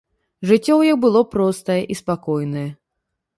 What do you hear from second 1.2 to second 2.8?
простае і спакойнае.